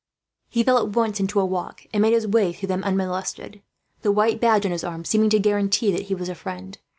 [0.49, 3.61] He fell at once into a walk, and made his way through them unmolested,
[4.01, 6.79] the white badge on his arm seeming to guarantee that he was a friend.